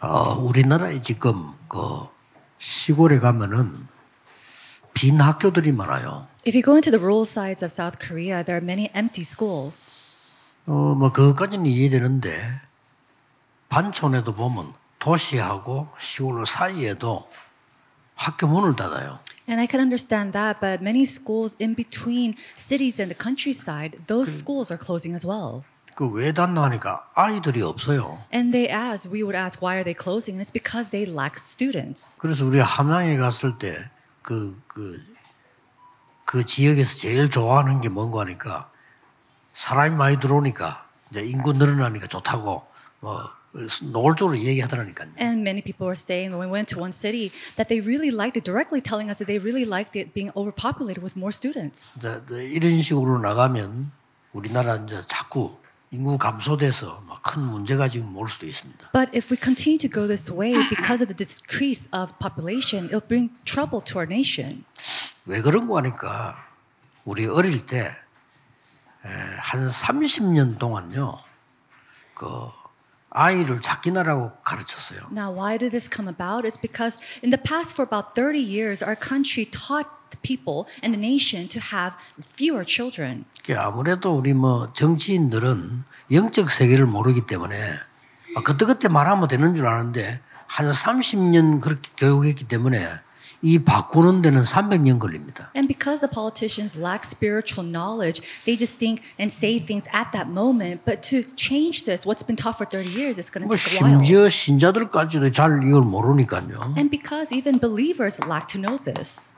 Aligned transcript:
어, 0.00 0.32
우리나라에 0.40 1.00
지금 1.00 1.52
그 1.68 1.78
시골에 2.58 3.18
가면은 3.18 3.86
빈 4.94 5.20
학교들이 5.20 5.72
많아요. 5.72 6.26
If 6.46 6.56
you 6.56 6.62
go 6.62 6.74
into 6.74 6.90
the 6.90 6.98
rural 6.98 7.26
sides 7.26 7.62
of 7.62 7.70
South 7.70 7.98
Korea, 7.98 8.42
there 8.42 8.56
are 8.56 8.64
many 8.64 8.90
empty 8.94 9.24
schools. 9.24 9.86
어, 10.66 10.72
뭐 10.72 11.12
그것까지는 11.12 11.66
이해되는데 11.66 12.30
반촌에도 13.68 14.34
보면 14.34 14.72
도시하고 14.98 15.88
시골 15.98 16.46
사이에도 16.46 17.28
학교 18.14 18.46
문을 18.46 18.76
닫아요. 18.76 19.18
And 19.48 19.60
I 19.60 19.66
can 19.66 19.80
understand 19.80 20.32
that, 20.32 20.60
but 20.60 20.80
many 20.80 21.02
schools 21.04 21.56
in 21.60 21.74
between 21.74 22.36
cities 22.56 23.00
and 23.00 23.12
the 23.12 23.18
countryside, 23.18 23.98
those 24.06 24.30
schools 24.32 24.70
are 24.70 24.78
closing 24.78 25.14
as 25.14 25.26
well. 25.26 25.64
그왜 25.94 26.32
닫나 26.32 26.62
하니까 26.64 27.08
아이들이 27.14 27.62
없어요. 27.62 28.18
And 28.32 28.52
they 28.52 28.68
ask, 28.70 29.10
we 29.10 29.22
would 29.22 29.36
ask, 29.36 29.60
why 29.62 29.76
are 29.76 29.84
they 29.84 29.94
closing? 29.94 30.36
And 30.38 30.42
it's 30.42 30.52
because 30.52 30.90
they 30.90 31.04
lack 31.10 31.36
students. 31.38 32.18
그래서 32.20 32.44
우리 32.46 32.58
함양에 32.60 33.16
갔을 33.16 33.58
때 33.58 33.76
그 34.22 34.56
그 34.68 35.00
그 36.24 36.44
지역에서 36.44 36.94
제일 36.98 37.28
좋아하는 37.28 37.80
게 37.80 37.88
뭔가 37.88 38.20
하니까 38.20 38.70
사람이 39.54 39.96
많이 39.96 40.20
들어오니까 40.20 40.86
이제 41.10 41.22
인구 41.22 41.52
늘어나니까 41.52 42.06
좋다고 42.06 42.62
뭐 43.00 43.30
노골적으로 43.90 44.38
얘기하더라니까요. 44.38 45.10
And 45.18 45.42
many 45.42 45.60
people 45.60 45.86
were 45.90 45.98
saying 45.98 46.30
when 46.30 46.46
we 46.46 46.52
went 46.54 46.72
to 46.72 46.78
one 46.78 46.92
city 46.92 47.32
that 47.56 47.66
they 47.66 47.82
really 47.82 48.14
liked 48.14 48.38
it, 48.38 48.44
directly 48.44 48.80
telling 48.80 49.10
us 49.10 49.18
that 49.18 49.26
they 49.26 49.42
really 49.42 49.66
liked 49.66 49.98
it 49.98 50.14
being 50.14 50.30
overpopulated 50.38 51.02
with 51.02 51.18
more 51.18 51.34
students. 51.34 51.90
이런 52.30 52.80
식으로 52.80 53.18
나가면 53.18 53.90
우리나라 54.32 54.76
이제 54.76 55.02
자꾸 55.08 55.58
인구 55.92 56.16
감소돼서 56.18 57.02
막큰 57.08 57.42
문제가 57.42 57.88
지금 57.88 58.16
올 58.16 58.28
수도 58.28 58.46
있습니다. 58.46 58.90
But 58.92 59.10
if 59.16 59.32
we 59.32 59.36
continue 59.40 59.78
to 59.78 59.90
go 59.90 60.06
this 60.06 60.30
way 60.30 60.54
because 60.68 61.02
of 61.02 61.10
the 61.12 61.16
decrease 61.16 61.88
of 61.92 62.16
population, 62.18 62.86
it'll 62.86 63.06
bring 63.06 63.34
trouble 63.44 63.82
to 63.84 63.98
our 63.98 64.06
nation. 64.06 64.64
왜 65.26 65.40
그런 65.42 65.66
거 65.66 65.76
하니까 65.78 66.36
우리 67.04 67.26
어릴 67.26 67.66
때 67.66 67.90
한 69.02 69.68
30년 69.68 70.58
동안요. 70.58 71.18
그 72.14 72.26
아이를 73.10 73.60
작기나라고 73.60 74.32
가르쳤어요. 74.44 75.08
Now, 75.10 75.32
why 75.34 75.58
did 75.58 75.72
this 75.72 75.88
come 75.90 76.06
about? 76.06 76.46
It's 76.46 76.60
because 76.60 77.00
in 77.22 77.30
the 77.30 77.40
past, 77.42 77.74
for 77.74 77.82
about 77.82 78.14
30 78.14 78.38
years, 78.38 78.84
our 78.84 78.94
country 78.94 79.46
taught 79.50 79.88
the 80.10 80.18
people 80.22 80.66
and 80.82 80.94
the 80.94 81.00
nation 81.00 81.48
to 81.48 81.60
have 81.72 81.94
fewer 82.20 82.64
children. 82.66 83.24
그 83.44 83.58
아무래도 83.58 84.14
우리 84.14 84.32
뭐 84.34 84.72
정치인들은 84.72 85.84
영적 86.12 86.50
세계를 86.50 86.86
모르기 86.86 87.26
때문에 87.26 87.54
아, 88.36 88.42
그때 88.42 88.64
그때 88.64 88.88
말하면 88.88 89.28
되는 89.28 89.54
줄 89.54 89.66
아는데 89.66 90.20
한 90.46 90.70
30년 90.70 91.60
그렇게 91.60 91.90
교육했기 91.96 92.44
때문에 92.48 92.78
이 93.42 93.64
바꾸는 93.64 94.20
데는 94.20 94.42
300년 94.42 94.98
걸립니다. 94.98 95.50
And 95.56 95.66
because 95.66 96.04
the 96.04 96.12
politicians 96.12 96.76
lack 96.76 97.06
spiritual 97.08 97.64
knowledge, 97.64 98.20
they 98.44 98.52
just 98.52 98.76
think 98.76 99.00
and 99.18 99.32
say 99.32 99.58
things 99.58 99.88
at 99.94 100.12
that 100.12 100.28
moment. 100.28 100.84
But 100.84 101.00
to 101.08 101.24
change 101.36 101.84
this, 101.88 102.04
what's 102.04 102.22
been 102.22 102.36
taught 102.36 102.60
for 102.60 102.68
30 102.68 102.92
years, 102.92 103.16
it's 103.16 103.32
going 103.32 103.42
to 103.42 103.48
뭐 103.48 103.56
take 103.56 103.80
a 103.80 103.82
while. 103.82 103.96
심지어 103.96 104.28
신자들까지도 104.28 105.32
잘 105.32 105.64
이걸 105.66 105.80
모르니까요. 105.82 106.76
And 106.76 106.90
because 106.90 107.32
even 107.32 107.58
believers 107.58 108.20
lack 108.28 108.46
to 108.52 108.60
know 108.60 108.76
this. 108.76 109.32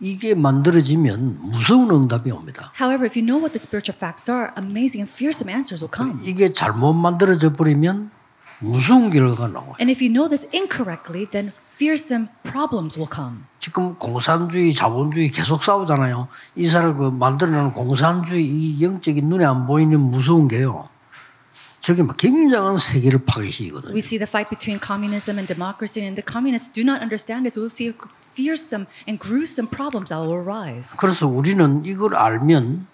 이게 0.00 0.34
만들어지면 0.34 1.38
무서운 1.42 1.90
응답이 1.90 2.30
옵니다. 2.30 2.72
However, 2.80 3.06
if 3.06 3.18
you 3.18 3.24
know 3.24 3.38
what 3.38 3.52
the 3.52 3.60
spiritual 3.62 3.96
facts 3.96 4.30
are, 4.30 4.52
amazing 4.58 5.00
and 5.00 5.10
fearsome 5.10 5.48
answers 5.48 5.82
will 5.82 5.92
come. 5.92 6.20
이게 6.24 6.52
잘못 6.52 6.92
만들어져 6.92 7.54
버리면 7.54 8.10
무서운 8.60 9.10
결과가 9.10 9.48
나와요. 9.48 9.74
And 9.80 9.90
if 9.90 10.02
you 10.02 10.12
know 10.12 10.28
this 10.28 10.48
incorrectly, 10.52 11.26
then 11.30 11.52
fearsome 11.76 12.28
problems 12.42 12.98
will 12.98 13.10
come. 13.12 13.44
지금 13.58 13.94
공산주의, 13.94 14.74
자본주의 14.74 15.30
계속 15.30 15.62
싸우잖아요. 15.64 16.28
이 16.56 16.66
사람 16.66 16.98
그 16.98 17.10
만들어내는 17.10 17.72
공산주의 17.72 18.44
이 18.44 18.82
영적인 18.82 19.26
눈에 19.28 19.44
안 19.44 19.66
보이는 19.66 19.98
무서운 19.98 20.48
게요. 20.48 20.88
저게 21.80 22.02
막 22.02 22.16
굉장한 22.16 22.78
세계를 22.78 23.24
파괴시거든요. 23.26 23.92
We 23.92 24.00
see 24.00 24.18
the 24.18 24.28
fight 24.28 24.48
between 24.48 24.80
communism 24.80 25.36
and 25.38 25.46
democracy, 25.46 26.04
and 26.04 26.16
the 26.16 26.24
communists 26.24 26.72
do 26.72 26.82
not 26.82 27.02
understand 27.02 27.44
this. 27.44 27.60
We'll 27.60 27.68
see 27.68 27.92
fearsome 28.34 28.86
and 29.06 29.18
gruesome 29.18 29.68
problems 29.68 30.10
that 30.10 30.26
will 30.26 30.40
arise. 30.40 30.96
그래서 30.98 31.26
우리는 31.26 31.84
이걸 31.84 32.14
알면 32.16 32.86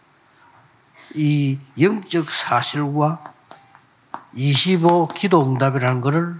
이 1.14 1.58
영적 1.80 2.30
사실과 2.30 3.32
25 4.34 5.08
기도 5.08 5.42
응답이라는 5.42 6.00
것을 6.00 6.36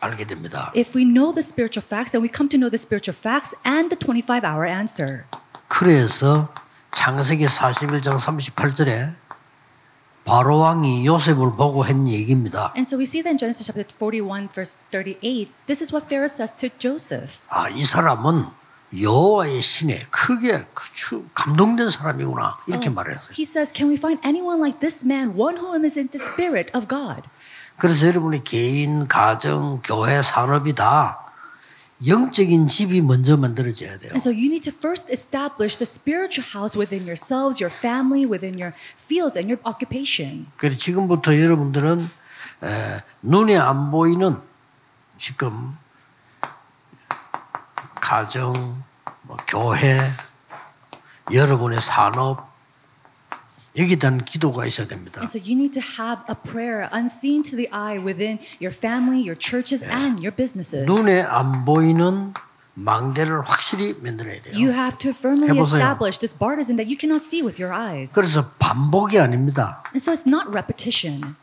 알게 0.00 0.26
됩니다. 0.26 0.72
If 0.76 0.96
we 0.96 1.04
know 1.04 1.34
the 1.34 1.42
spiritual 1.42 1.84
facts, 1.84 2.12
then 2.12 2.22
we 2.22 2.30
come 2.32 2.48
to 2.48 2.58
know 2.58 2.70
the 2.70 2.78
spiritual 2.78 3.16
facts 3.16 3.54
and 3.66 3.90
the 3.90 3.98
25 3.98 4.46
hour 4.46 4.66
answer. 4.66 5.24
그래서 5.68 6.48
창세기 6.92 7.46
41장 7.46 8.18
38절에 8.18 9.14
바로 10.28 10.58
왕이 10.58 11.06
요셉을 11.06 11.56
보고 11.56 11.82
한 11.82 12.06
얘기입니다. 12.06 12.74
And 12.76 12.86
so 12.86 12.98
we 12.98 13.04
see 13.04 13.22
that 13.22 13.32
in 13.32 13.38
Genesis 13.38 13.64
chapter 13.64 13.82
41, 13.98 14.50
verse 14.52 14.76
38. 14.92 15.48
This 15.66 15.80
is 15.82 15.90
what 15.90 16.06
Pharaoh 16.06 16.28
says 16.28 16.54
to 16.56 16.68
Joseph. 16.78 17.40
아, 17.48 17.70
이 17.70 17.82
사람은 17.82 18.44
여호와의 18.92 19.62
신에 19.62 20.06
크게 20.10 20.66
감동된 21.32 21.88
사람이구나 21.88 22.58
이렇게 22.66 22.90
말했어요. 22.90 23.32
He 23.32 23.44
says, 23.44 23.72
Can 23.72 23.88
we 23.88 23.96
find 23.96 24.20
anyone 24.22 24.60
like 24.60 24.80
this 24.80 25.00
man, 25.02 25.32
one 25.32 25.56
who 25.56 25.72
is 25.82 25.98
in 25.98 26.08
the 26.12 26.20
spirit 26.20 26.70
of 26.76 26.88
God? 26.88 27.22
그래서 27.78 28.06
여러분이 28.08 28.44
개인, 28.44 29.08
가정, 29.08 29.80
교회, 29.82 30.20
산업이 30.20 30.74
다 30.74 31.27
영적인 32.06 32.68
집이 32.68 33.00
먼저 33.02 33.36
만들어져야 33.36 33.98
돼요. 33.98 34.12
And 34.12 34.20
so 34.22 34.30
you 34.30 34.46
need 34.46 34.62
to 34.70 34.72
first 34.72 35.10
establish 35.10 35.78
the 35.78 35.86
spiritual 35.86 36.46
house 36.54 36.78
within 36.78 37.02
yourselves, 37.02 37.60
your 37.60 37.74
family, 37.74 38.24
within 38.24 38.54
your 38.54 38.74
fields, 38.96 39.36
and 39.36 39.50
your 39.50 39.60
occupation. 39.66 40.46
그래서 40.56 40.76
지금부터 40.76 41.34
여러분들은 41.38 42.08
에, 42.62 43.02
눈에 43.22 43.56
안 43.56 43.90
보이는 43.90 44.36
지금 45.16 45.76
가정, 48.00 48.82
뭐 49.22 49.36
교회, 49.48 49.98
여러분의 51.32 51.80
산업 51.80 52.47
여기에 53.78 53.96
대한 53.96 54.24
기도가 54.24 54.66
있어야 54.66 54.88
됩니다. 54.88 55.20
And 55.20 55.30
so 55.30 55.38
you 55.38 55.54
need 55.54 55.72
to 55.78 55.82
have 55.82 56.22
a 56.28 56.34
prayer 56.34 56.88
unseen 56.92 57.42
to 57.44 57.56
the 57.56 57.68
eye 57.72 57.96
within 58.02 58.38
your 58.60 58.74
family, 58.74 59.22
your 59.22 59.38
churches, 59.38 59.84
and 59.84 60.18
your 60.18 60.34
businesses. 60.34 60.84
눈에 60.84 61.22
안 61.22 61.64
보이는 61.64 62.34
망대를 62.74 63.42
확실히 63.42 63.94
만들어야 64.00 64.42
돼요. 64.42 64.54
You 64.54 64.70
have 64.72 64.98
to 64.98 65.10
firmly 65.10 65.50
해보세요. 65.50 65.78
establish 65.78 66.18
this 66.18 66.36
partisan 66.36 66.76
that 66.76 66.90
you 66.90 66.98
cannot 66.98 67.24
see 67.24 67.42
with 67.42 67.62
your 67.62 67.74
eyes. 67.74 68.12
그래서 68.12 68.50
반복이 68.58 69.18
아닙니다. 69.18 69.82
And 69.94 70.02
so 70.02 70.12
it's 70.12 70.26
not 70.26 70.48
repetition. 70.50 71.36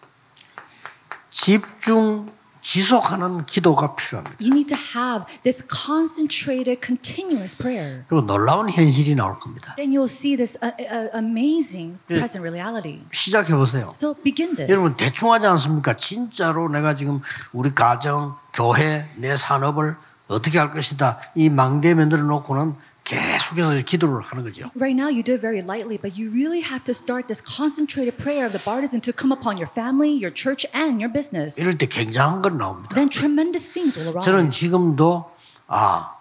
집중 1.29 2.27
지속하는 2.65 3.45
기도가 3.45 3.95
필요합니다. 3.95 4.37
You 4.41 4.49
need 4.51 4.73
to 4.73 4.77
have 4.95 5.27
this 5.43 5.63
concentrated, 5.69 6.81
continuous 6.83 7.55
prayer. 7.55 8.03
그리고 8.07 8.25
놀라운 8.25 8.71
현실이 8.71 9.13
나올 9.13 9.37
겁니다. 9.37 9.75
Then 9.75 9.91
you'll 9.91 10.09
see 10.09 10.35
this 10.35 10.57
uh, 10.63 10.73
uh, 10.81 11.09
amazing 11.13 11.99
present 12.07 12.41
reality. 12.41 13.03
시작해 13.13 13.53
보세요. 13.53 13.91
So 13.93 14.15
begin 14.15 14.55
this. 14.55 14.71
여러분 14.71 14.97
대충 14.97 15.31
하지 15.31 15.45
않습니까? 15.45 15.95
진짜로 15.95 16.67
내가 16.67 16.95
지금 16.95 17.21
우리 17.53 17.75
가정, 17.75 18.35
교회, 18.51 19.05
내 19.15 19.35
산업을 19.35 19.95
어떻게 20.27 20.57
할 20.57 20.73
것이다. 20.73 21.19
이 21.35 21.51
망대 21.51 21.93
만들어 21.93 22.23
놓고는 22.23 22.73
계속해서 23.04 23.82
기도를 23.84 24.22
하는 24.22 24.44
거죠. 24.44 24.70
Right 24.76 24.94
now, 24.94 25.08
you 25.10 25.22
do 25.22 25.34
it 25.34 25.40
very 25.40 25.60
lightly, 25.60 25.98
but 25.98 26.14
you 26.14 26.30
really 26.30 26.62
have 26.62 26.84
to 26.84 26.94
start 26.94 27.26
this 27.26 27.42
concentrated 27.42 28.16
prayer 28.16 28.46
of 28.46 28.52
the 28.52 28.62
partisan 28.62 29.00
to 29.02 29.12
come 29.12 29.32
upon 29.32 29.58
your 29.58 29.66
family, 29.66 30.14
your 30.14 30.30
church, 30.30 30.66
and 30.74 31.02
your 31.02 31.10
business. 31.10 31.58
이럴 31.58 31.76
때 31.76 31.86
굉장한 31.86 32.42
건 32.42 32.58
나옵니다. 32.58 32.94
Then 32.94 33.10
tremendous 33.10 33.66
things 33.66 33.98
will 33.98 34.14
arise. 34.14 34.24
저는 34.24 34.50
지금도 34.50 35.26
아 35.66 36.14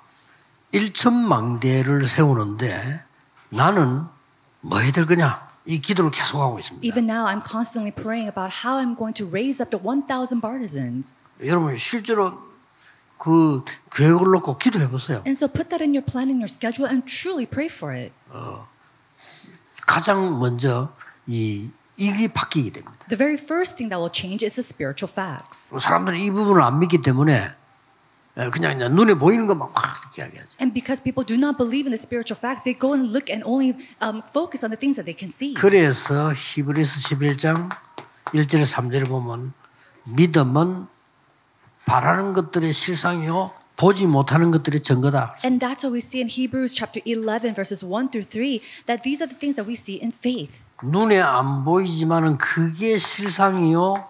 1천 0.74 1.14
망대를 1.14 2.08
세우는데 2.08 3.02
나는 3.50 4.06
뭐 4.62 4.80
해야 4.80 4.92
될 4.92 5.06
거냐 5.06 5.48
이 5.66 5.80
기도를 5.82 6.10
계속하고 6.12 6.58
있습니다. 6.58 6.82
Even 6.86 7.06
now, 7.10 7.26
I'm 7.28 7.44
constantly 7.46 7.94
praying 7.94 8.28
about 8.28 8.66
how 8.66 8.82
I'm 8.82 8.98
going 8.98 9.14
to 9.22 9.30
raise 9.30 9.62
up 9.62 9.70
the 9.70 9.78
1,000 9.78 10.42
partisans. 10.42 11.14
여러분 11.46 11.78
실제로 11.78 12.50
그 13.19 13.65
계획을 13.91 14.31
놓고 14.33 14.59
기도해 14.59 14.89
보세요. 14.89 15.23
And 15.27 15.33
so 15.33 15.49
put 15.49 15.71
that 15.71 15.83
in 15.83 15.95
your 15.95 16.05
plan, 16.05 16.29
in 16.29 16.39
your 16.39 16.51
schedule, 16.51 16.89
and 16.89 17.07
truly 17.07 17.47
pray 17.47 17.69
for 17.71 17.95
it. 17.95 18.13
가장 19.87 20.39
먼저 20.39 20.95
이 21.27 21.71
이게 21.97 22.29
바뀌게 22.29 22.73
됩니다. 22.73 23.07
The 23.09 23.17
very 23.17 23.39
first 23.39 23.77
thing 23.77 23.89
that 23.91 24.01
will 24.01 24.13
change 24.13 24.45
is 24.45 24.57
the 24.57 24.67
spiritual 24.67 25.11
facts. 25.11 25.73
사람들이 25.79 26.25
이 26.25 26.31
부분을 26.31 26.61
안 26.63 26.79
믿기 26.81 27.01
때문에 27.03 27.55
그냥, 28.35 28.77
그냥 28.77 28.95
눈에 28.95 29.15
보이는 29.15 29.47
것만 29.47 29.73
막 29.73 29.85
이렇게 30.03 30.23
이야기하죠. 30.23 30.51
And 30.61 30.75
because 30.75 31.01
people 31.03 31.25
do 31.25 31.37
not 31.37 31.57
believe 31.57 31.87
in 31.87 31.95
the 31.95 32.01
spiritual 32.01 32.37
facts, 32.37 32.65
they 32.65 32.75
go 32.75 32.93
and 32.93 33.13
look 33.15 33.31
and 33.31 33.47
only 33.47 33.79
um, 34.03 34.23
focus 34.35 34.65
on 34.67 34.75
the 34.75 34.79
things 34.79 34.99
that 34.99 35.07
they 35.07 35.15
can 35.15 35.31
see. 35.31 35.55
그래서 35.55 36.33
히브리서 36.35 37.15
11장 37.15 37.71
1절에 38.35 38.67
3절에 38.67 39.09
보면 39.09 39.53
믿음은 40.05 40.89
바라는 41.87 42.33
것들의 42.33 42.73
실상이요 42.73 43.53
보지 43.77 44.07
못하는 44.07 44.51
것들의 44.51 44.83
증거다. 44.83 45.35
And 45.45 45.59
that's 45.59 45.83
what 45.85 45.93
we 45.93 45.99
see 45.99 46.21
in 46.21 46.29
Hebrews 46.29 46.75
chapter 46.75 47.03
11, 47.05 47.55
verses 47.55 47.85
1 47.85 48.11
through 48.11 48.25
3, 48.31 48.61
that 48.87 49.03
these 49.03 49.21
are 49.21 49.29
the 49.29 49.39
things 49.39 49.57
that 49.57 49.67
we 49.67 49.75
see 49.75 49.99
in 50.01 50.13
faith. 50.13 50.55
눈에 50.83 51.21
안 51.21 51.65
보이지만은 51.65 52.39
그게 52.39 52.99
실상이요 52.99 54.07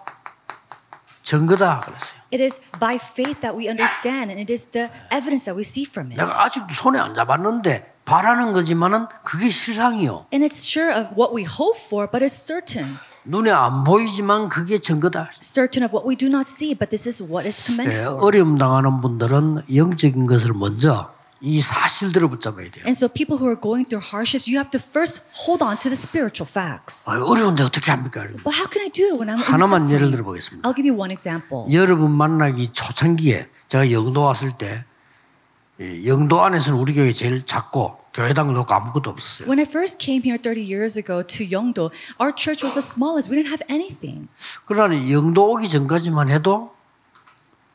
증거다 1.23 1.79
그랬어요. 1.81 2.21
It 2.31 2.43
is 2.43 2.61
by 2.79 2.95
faith 2.95 3.41
that 3.41 3.57
we 3.57 3.67
understand, 3.67 4.29
and 4.29 4.39
it 4.39 4.51
is 4.53 4.67
the 4.71 4.89
evidence 5.09 5.45
that 5.45 5.57
we 5.57 5.63
see 5.65 5.85
from 5.89 6.11
it. 6.11 6.21
내가 6.21 6.45
아직도 6.45 6.73
손에 6.73 6.99
안 6.99 7.15
잡았는데 7.15 7.95
바라는 8.05 8.53
거지만은 8.53 9.07
그게 9.23 9.49
실상이요. 9.49 10.27
And 10.31 10.45
it's 10.45 10.61
sure 10.61 10.93
of 10.93 11.17
what 11.17 11.33
we 11.33 11.43
hope 11.43 11.79
for, 11.81 12.07
but 12.09 12.23
it's 12.23 12.37
certain. 12.37 12.99
눈에 13.25 13.51
안 13.51 13.83
보이지만 13.83 14.49
그게 14.49 14.77
증거다. 14.79 15.29
Certain 15.33 15.83
of 15.87 15.95
what 15.95 16.07
we 16.07 16.15
do 16.15 16.27
not 16.27 16.47
see, 16.49 16.73
but 16.75 16.89
this 16.89 17.07
is 17.09 17.21
what 17.23 17.47
is 17.47 17.61
commended 17.63 17.99
예. 17.99 18.05
어려움 18.05 18.57
당하는 18.57 19.01
분들은 19.01 19.63
영적인 19.73 20.25
것을 20.27 20.53
먼저 20.53 21.13
이 21.41 21.61
사실들을 21.61 22.29
붙잡아야 22.29 22.71
돼요. 22.71 22.85
And 22.85 22.95
so, 22.95 23.07
people 23.07 23.37
who 23.37 23.49
are 23.49 23.59
going 23.59 23.85
through 23.89 24.01
hardships, 24.01 24.49
you 24.49 24.57
have 24.57 24.71
to 24.71 24.79
first 24.81 25.21
hold 25.45 25.61
on 25.63 25.77
to 25.79 25.89
the 25.89 25.97
spiritual 25.97 26.47
facts. 26.49 27.09
아, 27.09 27.17
어려운데 27.21 27.61
어떻게 27.63 27.91
합니까? 27.91 28.21
But 28.41 28.55
how 28.55 28.69
can 28.71 28.81
I 28.85 28.89
do 28.89 29.05
it 29.09 29.17
when 29.17 29.29
I'm 29.29 29.41
하나만 29.41 29.89
예를 29.89 30.07
suffering? 30.07 30.11
들어 30.15 30.23
보겠습니다. 30.23 30.67
I'll 30.67 30.75
give 30.75 30.87
you 30.87 30.97
one 30.97 31.11
example. 31.11 31.65
여러분 31.73 32.11
만나기 32.11 32.71
초창기에 32.71 33.49
제가 33.67 33.91
영도 33.91 34.21
왔을 34.21 34.53
때이 34.57 36.07
영도 36.07 36.41
안에서는 36.43 36.79
우리 36.79 36.93
교회 36.93 37.11
제일 37.11 37.45
작고 37.45 37.97
교회당 38.15 38.53
놓고 38.53 38.73
아무것도 38.73 39.11
없었어요. 39.11 39.47
When 39.47 39.59
I 39.59 39.67
first 39.67 39.99
came 39.99 40.23
here 40.23 40.39
30 40.41 40.63
years 40.63 40.97
ago 40.97 41.21
to 41.21 41.45
Yeongdo, 41.45 41.91
our 42.17 42.31
church 42.33 42.63
was 42.63 42.73
the 42.73 42.81
smallest. 42.81 43.29
We 43.29 43.35
didn't 43.35 43.51
have 43.51 43.61
anything. 43.69 44.29
그러나 44.65 44.95
영도 45.11 45.51
오기 45.51 45.67
전까지만 45.67 46.29
해도 46.29 46.73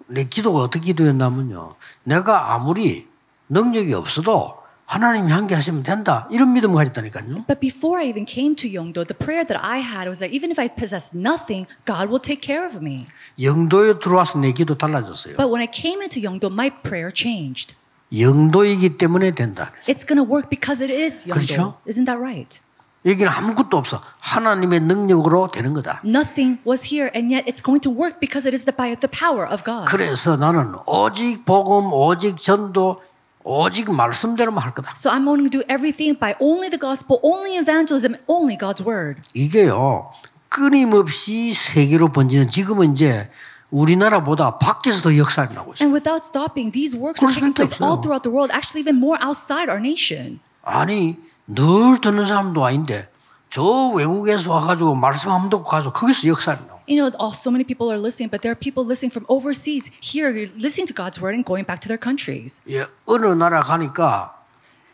내 0.07 0.25
기도가 0.25 0.61
어떻게 0.61 0.87
기도였냐면요. 0.87 1.77
내가 2.05 2.55
아무리 2.55 3.07
능력이 3.51 3.93
없어도 3.93 4.59
하나님이 4.87 5.31
한게 5.31 5.55
하시면 5.55 5.85
된다. 5.85 6.27
이런 6.33 6.53
믿음을 6.53 6.75
가졌다니까요. 6.75 7.45
But 7.47 7.61
before 7.61 8.03
I 8.03 8.09
even 8.09 8.27
came 8.27 8.57
to 8.57 8.69
Yeongdo, 8.69 9.07
the 9.07 9.15
prayer 9.15 9.47
that 9.47 9.61
I 9.63 9.79
had 9.79 10.09
was 10.09 10.19
that 10.19 10.35
even 10.35 10.51
if 10.51 10.59
I 10.59 10.67
possess 10.67 11.15
nothing, 11.15 11.69
God 11.85 12.11
will 12.11 12.19
take 12.19 12.43
care 12.43 12.67
of 12.67 12.83
me. 12.83 13.07
영도에 13.39 14.01
들어와서 14.01 14.41
내 14.41 14.51
기도 14.53 14.77
달라졌어요. 14.77 15.37
But 15.37 15.53
when 15.53 15.61
I 15.61 15.69
came 15.71 16.03
into 16.03 16.19
Yeongdo, 16.19 16.51
my 16.51 16.71
prayer 16.83 17.13
changed. 17.15 17.77
영도이기 18.17 18.99
때문에 18.99 19.33
된다. 19.33 19.73
It's 19.87 20.07
going 20.07 20.19
to 20.19 20.25
work 20.25 20.51
because 20.51 20.83
it 20.83 20.93
is 20.93 21.25
Yeongdo. 21.25 21.35
그렇죠? 21.35 21.75
Isn't 21.87 22.07
that 22.07 22.19
right? 22.19 22.61
여기는 23.07 23.33
아무것도 23.33 23.79
없어. 23.79 24.03
하나님의 24.19 24.81
능력으로 24.81 25.51
되는 25.51 25.73
거다. 25.73 26.03
Nothing 26.05 26.61
was 26.67 26.93
here, 26.93 27.11
and 27.15 27.33
yet 27.33 27.49
it's 27.49 27.63
going 27.65 27.81
to 27.81 27.91
work 27.91 28.21
because 28.21 28.47
it 28.47 28.55
is 28.55 28.65
the, 28.65 28.77
by 28.77 28.95
the 28.95 29.09
power 29.09 29.49
of 29.49 29.65
God. 29.65 29.87
그래서 29.89 30.37
나는 30.37 30.75
오직 30.85 31.47
복음, 31.47 31.93
오직 31.95 32.37
전도, 32.37 33.01
오직 33.43 33.91
말씀대로만 33.91 34.63
할 34.63 34.75
거다. 34.75 34.93
So 34.97 35.11
I'm 35.11 35.25
going 35.25 35.49
to 35.49 35.49
do 35.49 35.65
everything 35.71 36.19
by 36.19 36.35
only 36.41 36.69
the 36.69 36.79
gospel, 36.79 37.19
only 37.23 37.57
evangelism, 37.57 38.17
only 38.29 38.59
God's 38.59 38.85
word. 38.85 39.23
이게요 39.33 40.11
끊임없이 40.51 41.55
세계로 41.55 42.13
번지는 42.13 42.51
지금은 42.51 42.93
이제 42.93 43.31
우리나라보다 43.71 44.59
밖에서 44.59 45.03
더 45.03 45.17
역사를 45.17 45.49
나고 45.55 45.75
있어요. 45.75 45.87
And 45.87 45.95
without 45.95 46.27
stopping, 46.27 46.73
these 46.73 46.97
works 46.97 47.23
are 47.23 47.33
taking 47.33 47.55
place 47.55 47.75
all 47.81 48.01
throughout 48.01 48.23
the 48.23 48.33
world, 48.33 48.51
actually 48.53 48.83
even 48.83 48.99
more 48.99 49.19
outside 49.23 49.71
our 49.71 49.79
nation. 49.81 50.41
아니 50.63 51.17
늘 51.47 52.01
듣는 52.01 52.27
사람도 52.27 52.65
아닌데 52.65 53.09
저 53.49 53.63
외국에서 53.95 54.53
와가지고 54.53 54.95
말씀 54.95 55.31
한번 55.31 55.51
듣고 55.51 55.65
가서 55.65 55.93
거기서 55.93 56.29
역사를 56.29 56.59
나고. 56.59 56.81
You 56.87 56.99
know, 56.99 57.15
oh, 57.21 57.31
so 57.33 57.51
many 57.51 57.63
people 57.63 57.91
are 57.91 58.01
listening, 58.01 58.31
but 58.31 58.43
there 58.43 58.51
are 58.51 58.59
people 58.59 58.83
listening 58.83 59.15
from 59.15 59.25
overseas 59.29 59.91
here, 60.03 60.51
listening 60.59 60.91
to 60.91 60.95
God's 60.95 61.23
word 61.23 61.35
and 61.39 61.47
going 61.47 61.65
back 61.65 61.79
to 61.83 61.89
their 61.89 62.01
countries. 62.01 62.63
예, 62.69 62.87
어느 63.07 63.27
나라 63.27 63.63
가니까 63.63 64.35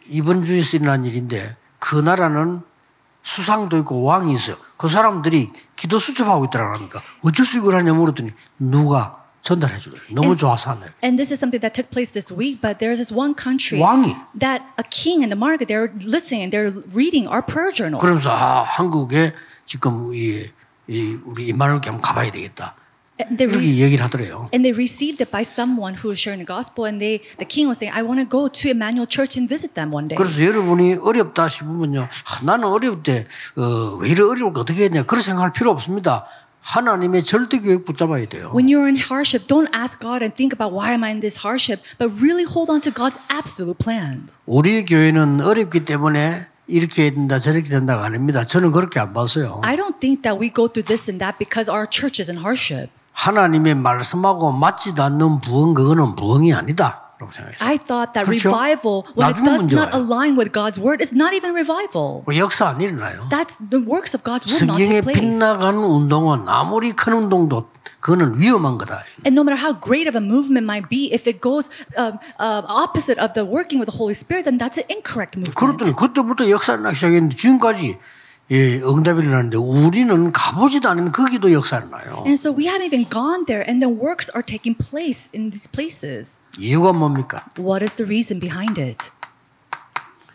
이번 0.09 0.43
주에 0.43 0.61
일어난 0.61 1.05
일인데 1.07 1.57
그 1.79 1.97
나라는 1.97 2.63
수상도 3.31 3.77
있고 3.79 4.05
왕이 4.05 4.33
있어요. 4.35 4.57
그 4.77 4.87
사람들이 4.87 5.51
기도 5.75 5.99
수첩하고 5.99 6.45
있더라고 6.47 6.77
하니까 6.79 7.03
어째서 7.23 7.59
이걸 7.59 7.75
하냐 7.75 7.93
물었더니 7.93 8.31
누가 8.61 9.25
전달해 9.43 9.79
주더래. 9.81 10.01
너무 10.11 10.29
And- 10.29 10.39
좋아서 10.39 10.71
하네. 10.71 10.87
And 11.03 11.19
this 11.19 11.33
is 11.35 11.39
something 11.43 11.59
that 11.61 11.75
took 11.75 11.91
place 11.91 12.13
this 12.15 12.33
week, 12.33 12.63
but 12.63 12.79
there's 12.79 13.03
this 13.03 13.13
one 13.13 13.35
country 13.35 13.83
왕이. 13.83 14.15
that 14.39 14.63
a 14.79 14.85
king 14.89 15.23
in 15.27 15.29
the 15.31 15.37
market, 15.39 15.67
they're 15.67 15.91
listening, 16.07 16.51
they're 16.55 16.71
reading 16.95 17.27
our 17.27 17.43
prayer 17.43 17.75
journal. 17.75 17.99
그러면서 18.01 18.31
아 18.31 18.63
한국에 18.63 19.35
지금 19.67 20.15
이, 20.15 20.47
이 20.87 21.19
우리 21.27 21.49
이만을 21.49 21.83
한번 21.83 22.01
가봐야 22.01 22.31
되겠다. 22.31 22.75
And 23.19 23.39
they, 23.39 23.49
이렇게 23.49 23.81
얘기를 23.81 24.05
하더래요. 24.05 24.51
and 24.53 24.61
they 24.61 24.77
received 24.77 25.25
it 25.25 25.31
by 25.33 25.41
someone 25.41 25.97
who 25.97 26.13
was 26.13 26.21
sharing 26.21 26.45
the 26.45 26.47
gospel, 26.47 26.85
and 26.85 27.01
they, 27.01 27.25
the 27.41 27.49
king 27.49 27.65
was 27.67 27.79
saying, 27.81 27.95
I 27.97 28.05
want 28.05 28.21
to 28.21 28.29
go 28.29 28.49
to 28.49 28.65
Emmanuel 28.69 29.09
Church 29.09 29.41
and 29.41 29.49
visit 29.49 29.73
them 29.75 29.89
one 29.89 30.09
day. 30.09 30.17
그래서 30.21 30.45
여러분이 30.45 31.01
어렵다 31.01 31.49
싶으면요. 31.49 32.09
아, 32.13 32.45
나는 32.45 32.65
어려울 32.69 33.03
때, 33.03 33.27
어, 33.57 33.97
왜 34.01 34.11
이래 34.11 34.23
어려울까 34.23 34.61
어떻게 34.61 34.85
했냐. 34.85 35.05
그런 35.05 35.23
생각할 35.23 35.53
필요 35.55 35.71
없습니다. 35.71 36.27
하나님의 36.61 37.23
절대 37.25 37.61
교육 37.61 37.85
붙잡아야 37.85 38.27
돼요. 38.29 38.51
When 38.53 38.67
you're 38.67 38.85
in 38.91 38.99
hardship, 38.99 39.47
don't 39.47 39.71
ask 39.73 40.01
God 40.01 40.21
and 40.21 40.35
think 40.35 40.53
about 40.53 40.75
why 40.75 40.91
am 40.93 41.05
I 41.05 41.11
in 41.13 41.21
this 41.21 41.39
hardship, 41.41 41.81
but 41.97 42.11
really 42.21 42.45
hold 42.45 42.69
on 42.71 42.81
to 42.83 42.91
God's 42.93 43.17
absolute 43.31 43.79
plans. 43.79 44.37
우리 44.47 44.85
교회는 44.85 45.41
어렵기 45.41 45.85
때문에 45.85 46.47
이렇게 46.67 47.11
된다 47.11 47.39
저렇게 47.39 47.69
된다가 47.69 48.05
아닙니다. 48.05 48.45
저는 48.45 48.73
그렇게 48.73 48.99
안 48.99 49.15
봤어요. 49.15 49.61
I 49.63 49.77
don't 49.77 50.01
think 50.01 50.23
that 50.23 50.43
we 50.43 50.53
go 50.53 50.67
through 50.67 50.85
this 50.85 51.09
and 51.09 51.23
that 51.23 51.39
because 51.39 51.71
our 51.71 51.87
church 51.89 52.21
is 52.21 52.29
in 52.29 52.43
hardship. 52.43 52.91
하나님의 53.17 53.75
말씀하고 53.75 54.53
맞지도 54.53 55.03
않는 55.03 55.41
부흥 55.41 55.75
그거는 55.75 56.15
부흥이 56.17 56.53
아니다. 56.53 57.03
I 57.61 57.79
thought 57.79 58.13
that 58.13 58.29
그렇죠? 58.29 58.53
revival, 58.53 59.03
when 59.17 59.33
it 59.33 59.41
does 59.41 59.73
not 59.73 59.89
문제가요. 59.89 59.97
align 59.97 60.37
with 60.37 60.53
God's 60.53 60.77
word, 60.79 61.01
is 61.01 61.17
not 61.17 61.33
even 61.35 61.57
revival. 61.57 62.21
그 62.27 62.37
역사 62.37 62.69
안 62.69 62.81
일어나요. 62.83 63.27
That's 63.31 63.57
the 63.57 63.81
works 63.81 64.13
of 64.13 64.21
God's 64.23 64.45
word 64.45 64.69
not 64.69 64.77
성경에 64.77 65.01
take 65.01 65.09
place. 65.09 65.25
빗나가는 65.25 65.81
운동은 65.81 66.45
아무리 66.47 66.93
큰 66.93 67.15
운동도 67.15 67.71
그거는 68.01 68.39
위험한 68.39 68.77
거다. 68.77 69.01
And 69.25 69.33
no 69.33 69.41
matter 69.41 69.57
how 69.57 69.73
great 69.81 70.05
of 70.07 70.13
a 70.15 70.21
movement 70.21 70.69
might 70.69 70.91
be, 70.93 71.09
if 71.09 71.25
it 71.27 71.41
goes 71.41 71.73
um, 71.97 72.21
uh, 72.39 72.69
opposite 72.69 73.17
of 73.17 73.33
the 73.33 73.49
working 73.49 73.81
with 73.81 73.89
the 73.89 73.97
Holy 73.97 74.13
Spirit, 74.13 74.45
then 74.45 74.61
that's 74.61 74.77
an 74.77 74.85
incorrect 74.93 75.41
movement. 75.41 75.57
그랬더니 75.57 75.97
그때부터 75.97 76.51
역사를 76.53 76.77
나기 76.85 76.95
시작했는데 76.95 77.35
지금까지 77.35 77.97
예, 78.53 78.81
응답이 78.81 79.21
일어나는데 79.21 79.57
우리는 79.57 80.31
가보지도 80.31 80.89
않은 80.91 81.11
거기도 81.11 81.53
역사를 81.53 81.89
나요. 81.91 82.23
And 82.27 82.35
so 82.35 82.55
we 82.55 82.67
haven't 82.67 82.87
even 82.87 83.09
gone 83.11 83.45
there, 83.45 83.65
and 83.67 83.85
then 83.85 83.99
works 83.99 84.31
are 84.37 84.45
taking 84.45 84.79
place 84.79 85.29
in 85.35 85.51
these 85.51 85.69
places. 85.69 86.39
이유가 86.57 86.93
뭡니까? 86.93 87.45
What 87.59 87.83
is 87.83 87.97
the 87.97 88.07
reason 88.07 88.39
behind 88.39 88.81
it? 88.81 89.11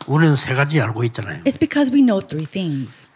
우리는 0.06 0.36
세 0.36 0.54
가지 0.54 0.80
알고 0.80 1.04
있잖아요. 1.04 1.42
It's 1.44 1.58
because 1.58 1.90
we 1.90 2.02
know 2.02 2.20
three 2.20 2.46
things. 2.46 3.08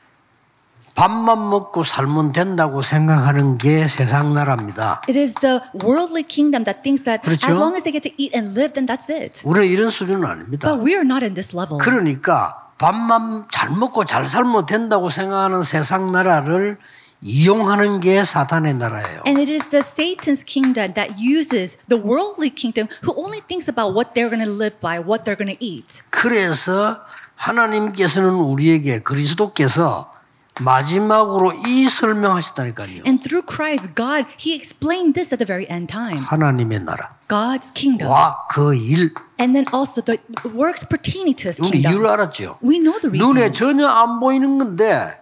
밥만 0.95 1.51
먹고 1.51 1.85
살면 1.85 2.33
된다고 2.33 2.81
생각하는 2.81 3.59
게 3.59 3.87
세상 3.87 4.33
나라입니다. 4.33 5.03
It 5.07 5.19
is 5.19 5.35
the 5.35 5.61
worldly 5.85 6.25
kingdom 6.27 6.65
that 6.65 6.81
thinks 6.83 7.05
that 7.05 7.23
그렇죠? 7.23 7.53
as 7.53 7.61
long 7.61 7.77
as 7.77 7.85
they 7.85 7.93
get 7.93 8.09
to 8.09 8.15
eat 8.17 8.33
and 8.35 8.59
live, 8.59 8.73
then 8.73 8.87
that's 8.87 9.13
it. 9.13 9.43
우리는 9.45 9.69
이런 9.69 9.91
수준은 9.91 10.25
아닙니다. 10.25 10.67
But 10.67 10.83
we 10.83 10.95
are 10.95 11.05
not 11.05 11.23
in 11.23 11.35
this 11.35 11.55
level. 11.55 11.77
그러니까 11.85 12.66
밥만 12.79 13.47
잘 13.51 13.71
먹고 13.71 14.05
잘 14.05 14.29
살면 14.29 14.67
된다고 14.67 15.11
생각하는 15.11 15.63
세상 15.63 16.13
나라를 16.13 16.79
이용하는 17.23 18.01
게 18.01 18.23
사탄의 18.25 18.75
나라예요. 18.75 19.23
And 19.27 19.41
it 19.41 19.51
is 19.51 19.71
the 19.71 19.83
Satan's 19.83 20.45
kingdom 20.45 20.93
that 20.95 21.17
uses 21.19 21.79
the 21.89 22.01
worldly 22.01 22.51
kingdom 22.51 22.89
who 23.03 23.15
only 23.17 23.41
thinks 23.41 23.69
about 23.69 23.97
what 23.97 24.13
they're 24.15 24.29
going 24.29 24.45
to 24.45 24.51
live 24.51 24.79
by, 24.81 25.01
what 25.01 25.25
they're 25.25 25.39
going 25.39 25.53
to 25.53 25.65
eat. 25.65 26.03
그래서 26.11 26.99
하나님께서는 27.37 28.31
우리에게 28.31 29.01
그리스도께서 29.01 30.13
마지막으로 30.61 31.53
이 31.67 31.89
설명하셨다니까요. 31.89 33.03
And 33.07 33.23
through 33.23 33.45
Christ, 33.47 33.95
God, 33.95 34.27
He 34.39 34.55
explained 34.55 35.15
this 35.15 35.33
at 35.33 35.39
the 35.39 35.47
very 35.47 35.67
end 35.69 35.93
time. 35.93 36.25
하나님의 36.25 36.81
나라. 36.81 37.16
God's 37.29 37.73
kingdom. 37.75 38.11
와 38.11 38.47
그 38.49 38.75
일. 38.75 39.13
And 39.39 39.55
then 39.55 39.67
also 39.73 40.01
the 40.01 40.19
works 40.55 40.87
pertaining 40.89 41.37
to 41.43 41.49
His 41.49 41.61
우리 41.61 41.81
이유를 41.81 42.07
kingdom. 42.07 42.13
알았죠. 42.13 42.59
We 42.63 42.79
know 42.79 42.99
the 43.01 43.11
reason. 43.11 43.35
눈에 43.35 43.53
전혀 43.53 43.87
안 43.89 44.21
보이는 44.21 44.59
건데 44.59 45.21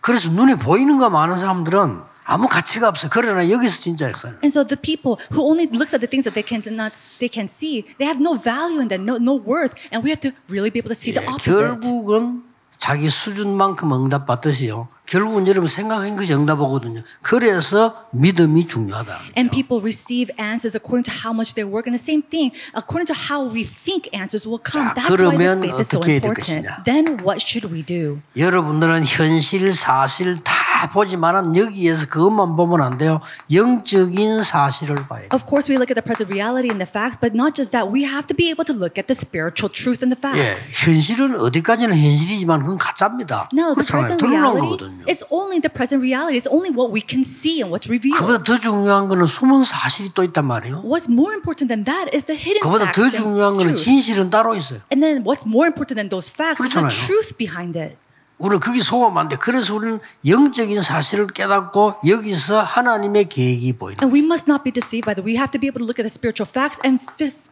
그래서 0.00 0.30
눈에 0.30 0.56
보이는 0.56 0.98
거 0.98 1.08
많은 1.08 1.38
사람들은 1.38 2.02
아무 2.26 2.48
가치가 2.48 2.88
없어. 2.88 3.08
그러나 3.10 3.48
여기서 3.48 3.80
진짜 3.80 4.08
역사는 4.08 4.38
And 4.42 4.48
so 4.48 4.64
the 4.66 4.80
people 4.80 5.16
who 5.32 5.44
only 5.44 5.68
looks 5.68 5.94
at 5.94 6.00
the 6.00 6.08
things 6.08 6.24
that 6.24 6.32
they 6.34 6.44
can 6.44 6.60
not 6.74 6.92
they 7.20 7.28
can 7.32 7.48
see, 7.48 7.84
they 7.98 8.08
have 8.08 8.20
no 8.20 8.34
value 8.36 8.80
in 8.80 8.88
that, 8.88 9.00
no 9.00 9.16
no 9.16 9.36
worth, 9.36 9.76
and 9.92 10.00
we 10.04 10.08
have 10.10 10.20
to 10.20 10.32
really 10.48 10.70
be 10.72 10.80
able 10.80 10.92
to 10.92 10.96
see 10.98 11.12
the 11.12 11.20
opposite. 11.24 11.52
결국은 11.52 12.44
자기 12.76 13.08
수준만큼 13.08 13.92
응답받듯이요. 13.92 14.88
결국은 15.06 15.46
여러분 15.46 15.68
생각한 15.68 16.16
것이 16.16 16.32
응답하거든요. 16.32 17.02
그래서 17.20 18.04
믿음이 18.12 18.66
중요하다. 18.66 19.20
And 19.36 19.50
people 19.50 19.82
receive 19.82 20.32
answers 20.40 20.76
according 20.76 21.04
to 21.04 21.12
how 21.12 21.34
much 21.34 21.54
they 21.54 21.64
work. 21.64 21.86
And 21.86 21.92
the 21.92 22.02
same 22.02 22.22
thing, 22.22 22.56
according 22.72 23.06
to 23.12 23.14
how 23.14 23.44
we 23.44 23.64
think 23.64 24.08
answers 24.16 24.48
will 24.48 24.62
come. 24.64 24.88
자, 24.88 24.94
That's 24.94 25.20
why 25.20 25.36
this 25.36 25.60
faith 25.60 25.80
is 25.80 25.88
so 25.92 26.00
important. 26.00 26.84
Then 26.84 27.20
what 27.20 27.44
should 27.44 27.68
we 27.68 27.84
do? 27.84 28.20
여러분들은 28.36 29.04
현실, 29.04 29.74
사실 29.74 30.42
다 30.42 30.63
다 30.84 30.90
보지만은 30.90 31.56
여기에서 31.56 32.06
그것만 32.06 32.56
보면 32.56 32.82
안 32.82 32.98
돼요. 32.98 33.20
영적인 33.50 34.42
사실을 34.42 34.96
봐야 35.08 35.20
돼요. 35.20 35.28
Of 35.32 35.46
course, 35.48 35.64
we 35.72 35.76
look 35.80 35.88
at 35.88 35.96
the 35.96 36.04
present 36.04 36.28
reality 36.28 36.68
and 36.68 36.76
the 36.76 36.84
facts, 36.88 37.16
but 37.16 37.32
not 37.32 37.56
just 37.56 37.72
that. 37.72 37.88
We 37.88 38.04
have 38.04 38.28
to 38.28 38.36
be 38.36 38.52
able 38.52 38.68
to 38.68 38.76
look 38.76 39.00
at 39.00 39.08
the 39.08 39.16
spiritual 39.16 39.72
truth 39.72 40.04
and 40.04 40.12
the 40.12 40.20
예, 40.36 40.52
facts. 40.52 40.84
현실은 40.84 41.40
어디까지는 41.40 41.96
현실이지만 41.96 42.60
그건 42.60 42.76
가짜입니다. 42.76 43.48
No, 43.56 43.72
the 43.72 43.80
그렇잖아요. 43.80 44.20
present 44.20 44.28
reality 44.28 44.76
is 45.08 45.24
only 45.32 45.56
the 45.56 45.72
present 45.72 46.04
reality. 46.04 46.36
It's 46.36 46.50
only 46.52 46.68
what 46.68 46.92
we 46.92 47.00
can 47.00 47.24
see 47.24 47.64
and 47.64 47.72
what's 47.72 47.88
revealed. 47.88 48.20
그보다 48.20 48.44
더 48.44 48.60
중요한 48.60 49.08
거는 49.08 49.24
숨은 49.24 49.64
사실이 49.64 50.12
또 50.12 50.20
있단 50.22 50.44
말이에요. 50.44 50.84
What's 50.84 51.08
more 51.08 51.32
important 51.32 51.72
than 51.72 51.88
that 51.88 52.12
is 52.12 52.28
the 52.28 52.36
hidden 52.36 52.60
그보다 52.60 52.92
facts 52.92 53.00
더 53.00 53.08
and 53.08 53.16
중요한 53.16 53.56
거는. 53.56 53.72
진실은 53.74 54.28
따로 54.28 54.52
있어요. 54.54 54.84
And 54.92 55.00
then 55.00 55.24
what's 55.24 55.48
more 55.48 55.64
important 55.64 55.96
than 55.96 56.12
those 56.12 56.28
facts 56.28 56.60
is 56.60 56.76
the 56.76 56.84
그렇잖아요. 56.84 56.92
truth 57.08 57.40
behind 57.40 57.72
it. 57.80 57.96
우리는 58.38 58.60
거기 58.60 58.80
속으면 58.80 59.16
안 59.16 59.28
돼. 59.28 59.36
그래서 59.36 59.74
우리는 59.74 60.00
영적인 60.26 60.82
사실을 60.82 61.28
깨닫고 61.28 61.94
여기서 62.06 62.62
하나님의 62.62 63.28
계획이 63.28 63.74
보이는 63.78 63.98
And 64.02 64.12
we 64.14 64.24
must 64.24 64.50
not 64.50 64.64
be 64.64 64.72
deceived 64.72 65.06
by 65.06 65.14
that. 65.14 65.24
We 65.24 65.36
have 65.36 65.52
to 65.52 65.60
be 65.60 65.68
able 65.68 65.80
to 65.80 65.86
look 65.86 65.98
at 66.02 66.04
the 66.04 66.10
spiritual 66.10 66.48
facts 66.50 66.80
and 66.84 66.98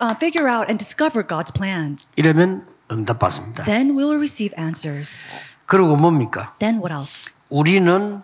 uh, 0.01 0.15
figure 0.17 0.49
out 0.51 0.67
and 0.69 0.79
discover 0.83 1.23
God's 1.27 1.53
plan. 1.55 1.99
이러면 2.17 2.67
응답 2.91 3.21
받습니다. 3.21 3.65
Then 3.65 3.97
we 3.97 4.05
will 4.05 4.19
receive 4.19 4.53
answers. 4.59 5.55
그리고 5.67 5.97
뭡니까? 5.97 6.53
Then 6.59 6.79
what 6.83 6.93
else? 6.93 7.31
우리는 7.49 8.23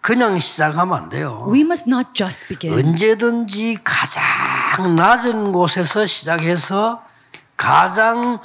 그냥 0.00 0.40
시작하면 0.40 1.04
안 1.04 1.08
돼요. 1.08 1.46
We 1.48 1.60
must 1.60 1.88
not 1.88 2.10
just 2.14 2.48
begin. 2.48 2.76
언제든지 2.76 3.78
가장 3.84 4.96
낮은 4.96 5.52
곳에서 5.52 6.04
시작해서 6.06 7.04
가장 7.56 8.40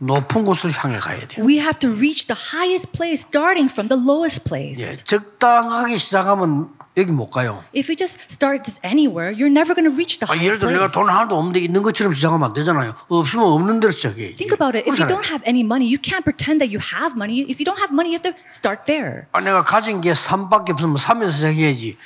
높은 0.00 0.44
곳을 0.44 0.70
향해 0.72 0.98
가야 0.98 1.28
돼요. 1.28 1.44
We 1.44 1.58
have 1.60 1.78
to 1.80 1.90
reach 1.92 2.26
the 2.26 2.36
highest 2.36 2.90
place 2.92 3.20
starting 3.20 3.70
from 3.70 3.88
the 3.88 4.00
lowest 4.00 4.44
place. 4.44 4.80
예, 4.82 4.96
적당하게 4.96 5.98
시작하면 5.98 6.70
여기 6.96 7.12
못 7.12 7.28
가요. 7.30 7.62
If 7.76 7.92
you 7.92 7.96
just 7.96 8.18
start 8.32 8.64
anywhere, 8.82 9.30
you're 9.30 9.52
never 9.52 9.76
going 9.76 9.84
to 9.84 9.92
reach 9.92 10.18
the 10.18 10.24
아, 10.24 10.34
예를 10.40 10.56
highest 10.56 10.60
들어 10.60 10.70
내가 10.72 10.88
place. 10.88 10.94
돈 10.96 11.08
하나도 11.12 11.36
없는데 11.36 11.60
있는 11.60 11.82
것처럼 11.82 12.14
시작하면 12.14 12.48
안 12.48 12.52
되잖아요. 12.54 12.94
없으면 13.08 13.44
없는 13.44 13.80
대로 13.80 13.92
시작해야지. 13.92 14.36
Think 14.36 14.56
about 14.56 14.72
it. 14.72 14.88
If 14.88 14.96
you 14.96 15.06
don't 15.06 15.28
have 15.28 15.44
any 15.46 15.60
money, 15.60 15.84
you 15.84 16.00
can't 16.00 16.24
pretend 16.24 16.64
that 16.64 16.72
you 16.72 16.80
have 16.80 17.12
money. 17.14 17.44
If 17.44 17.60
you 17.60 17.68
don't 17.68 17.78
have 17.78 17.92
money, 17.92 18.16
you 18.16 18.18
have 18.18 18.24
to 18.24 18.34
start 18.48 18.88
there. 18.88 19.28
아, 19.32 19.40
내가 19.44 19.62
가진 19.62 20.00
게 20.00 20.12
3밖에 20.16 20.72
없으면 20.72 20.96
3에서 20.96 21.30
시작해야지. 21.30 21.96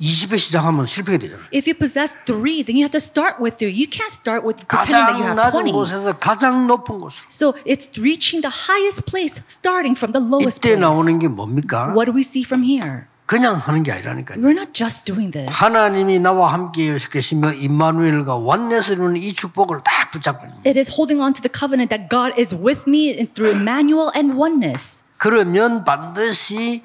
20에 0.00 0.38
시작하면 0.38 0.86
실패가 0.86 1.18
되잖아요. 1.18 1.44
If 1.54 1.68
you 1.70 1.74
possess 1.78 2.14
three, 2.26 2.62
then 2.64 2.76
you 2.76 2.82
have 2.84 2.90
to 2.92 3.00
start 3.00 3.38
with 3.40 3.56
three. 3.58 3.72
You 3.72 3.86
can't 3.86 4.10
start 4.10 4.42
with 4.44 4.66
pretending 4.66 5.06
that 5.06 5.16
you 5.18 5.26
가장 5.26 5.38
have 5.38 5.38
낮은 5.38 5.70
20. 5.70 5.72
곳에서 5.72 6.18
가장 6.18 6.66
높은 6.66 6.98
곳으로. 6.98 7.26
So 7.30 7.54
it's 7.64 7.88
reaching 7.98 8.42
the 8.42 8.50
highest 8.50 9.06
place, 9.06 9.38
starting 9.48 9.94
from 9.96 10.12
the 10.12 10.22
lowest 10.22 10.58
이때 10.58 10.74
place. 10.74 10.80
나오는 10.80 11.18
게 11.18 11.28
뭡니까? 11.28 11.94
What 11.94 12.10
do 12.10 12.14
we 12.14 12.22
see 12.22 12.42
from 12.42 12.64
here? 12.64 13.06
그냥 13.26 13.56
하는 13.56 13.82
게 13.82 13.90
아니라니까요. 13.92 14.36
We're 14.38 14.52
not 14.52 14.74
just 14.74 15.06
doing 15.06 15.32
this. 15.32 15.48
하나님이 15.48 16.18
나와 16.18 16.52
함께 16.52 16.98
계시며 16.98 17.54
임마누엘과 17.54 18.36
원내스 18.36 18.92
이루는 18.92 19.16
이 19.16 19.32
축복을 19.32 19.80
딱 19.82 20.10
붙잡고 20.10 20.44
있는. 20.44 20.58
It 20.66 20.78
is 20.78 20.90
holding 20.92 21.22
on 21.22 21.32
to 21.32 21.40
the 21.40 21.48
covenant 21.48 21.88
that 21.88 22.10
God 22.10 22.34
is 22.36 22.54
with 22.54 22.84
me 22.86 23.14
through 23.32 23.56
Emmanuel 23.56 24.10
and 24.14 24.36
oneness. 24.36 25.04
그러면 25.16 25.84
반드시 25.84 26.82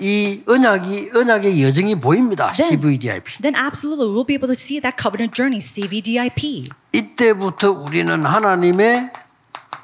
이 0.00 0.42
언약이 0.46 1.10
언약의 1.14 1.62
여정이 1.62 1.96
보입니다. 2.00 2.50
네. 2.52 2.64
CVDIP. 2.68 3.42
Then 3.42 3.54
absolutely 3.54 4.08
we'll 4.08 4.26
be 4.26 4.34
able 4.34 4.48
to 4.48 4.54
see 4.58 4.80
that 4.80 4.96
covenant 5.00 5.34
journey, 5.34 5.60
CVDIP. 5.60 6.68
이때부터 6.92 7.70
우리는 7.72 8.24
하나님의 8.24 9.10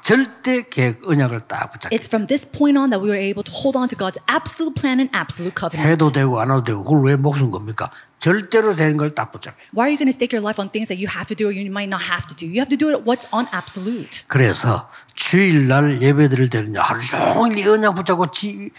절대 0.01 0.63
계획 0.67 1.07
언약을 1.07 1.41
딱 1.47 1.71
붙잡게 1.71 1.95
It's 1.95 2.07
from 2.07 2.25
this 2.27 2.45
point 2.49 2.77
on 2.77 2.89
that 2.89 3.03
we 3.03 3.11
are 3.11 3.21
able 3.21 3.43
to 3.43 3.53
hold 3.53 3.77
on 3.77 3.87
to 3.87 3.95
God's 3.97 4.17
absolute 4.27 4.73
plan 4.75 4.99
and 4.99 5.09
absolute 5.15 5.53
covenant. 5.57 5.87
해도 5.89 6.11
되고 6.11 6.39
안 6.41 6.49
해도 6.49 6.63
되고 6.63 6.83
그걸 6.83 7.03
왜 7.05 7.15
목숨 7.15 7.51
겁니까? 7.51 7.91
절대로 8.19 8.75
되는 8.75 8.97
걸 8.97 9.09
딱 9.13 9.31
붙잡게. 9.31 9.57
Why 9.73 9.89
are 9.89 9.91
you 9.93 9.97
going 9.97 10.09
to 10.09 10.13
stake 10.13 10.33
your 10.33 10.41
life 10.45 10.57
on 10.61 10.69
things 10.69 10.89
that 10.89 10.97
you 11.01 11.09
have 11.09 11.25
to 11.29 11.35
do 11.37 11.47
or 11.49 11.53
you 11.53 11.65
might 11.69 11.89
not 11.89 12.05
have 12.05 12.25
to 12.27 12.35
do? 12.35 12.45
You 12.45 12.61
have 12.61 12.69
to 12.69 12.77
do 12.77 12.89
it 12.93 13.05
what's 13.05 13.25
on 13.33 13.45
absolute. 13.53 14.25
그래서 14.27 14.89
주일날 15.15 16.01
예배 16.01 16.29
드릴 16.29 16.49
때는 16.49 16.75
하루 16.77 16.99
종일 17.01 17.57
이 17.57 17.65
언약 17.67 17.95
붙잡고 17.95 18.29
지, 18.31 18.69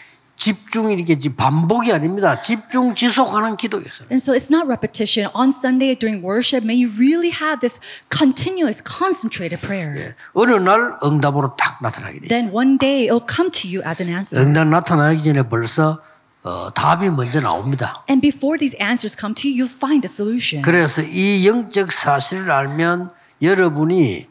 집중 0.47 0.91
이렇게 0.91 1.17
지- 1.17 1.29
반복이 1.37 1.93
아닙니다. 1.93 2.41
집중 2.41 2.97
지속하는 2.97 3.57
기도였어요. 3.57 4.09
And 4.11 4.19
so 4.19 4.35
it's 4.35 4.51
not 4.51 4.67
repetition. 4.67 5.31
On 5.37 5.51
Sunday 5.55 5.95
during 5.97 6.19
worship, 6.27 6.67
may 6.67 6.75
you 6.75 6.91
really 6.99 7.31
have 7.31 7.61
this 7.61 7.79
continuous, 8.11 8.83
concentrated 8.83 9.63
prayer. 9.65 10.17
어느 10.35 10.51
날 10.59 10.99
응답으로 11.05 11.55
딱 11.57 11.79
나타나게 11.81 12.19
돼요. 12.19 12.29
Then 12.29 12.51
one 12.53 12.77
day 12.77 13.07
it'll 13.07 13.23
come 13.23 13.53
to 13.55 13.71
you 13.71 13.87
as 13.87 14.03
an 14.03 14.11
answer. 14.11 14.43
응답 14.43 14.67
나타나기 14.67 15.23
전에 15.23 15.45
벌써 15.49 16.03
어, 16.43 16.75
답이 16.75 17.09
먼저 17.11 17.41
나옵니다. 17.41 18.03
And 18.11 18.21
before 18.21 18.59
these 18.59 18.75
answers 18.83 19.15
come 19.15 19.33
to 19.39 19.47
you, 19.49 19.63
you'll 19.63 19.71
find 19.71 20.03
a 20.05 20.11
solution. 20.11 20.63
그래서 20.67 21.03
이 21.03 21.47
영적 21.47 21.93
사실을 21.93 22.51
알면 22.51 23.13
여러분이 23.41 24.27